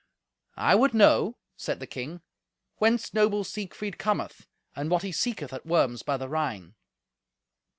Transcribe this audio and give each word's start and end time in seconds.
"I 0.57 0.73
would 0.73 0.95
know," 0.95 1.37
said 1.55 1.79
the 1.79 1.85
king, 1.85 2.21
"whence 2.77 3.13
noble 3.13 3.43
Siegfried 3.43 3.99
cometh, 3.99 4.47
and 4.75 4.89
what 4.89 5.03
he 5.03 5.11
seeketh 5.11 5.53
at 5.53 5.63
Worms 5.67 6.01
by 6.01 6.17
the 6.17 6.27
Rhine." 6.27 6.73